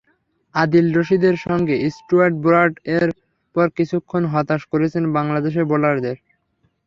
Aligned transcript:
আদিল 0.55 0.87
রশিদের 0.97 1.35
সঙ্গে 1.45 1.75
Stuart 1.95 2.35
Broad 2.43 2.73
এরপর 2.95 3.67
কিছুক্ষণ 3.77 4.23
হতাশ 4.33 4.61
করেছেন 4.71 5.03
বাংলাদেশের 5.17 5.65
বোলারদের। 5.71 6.17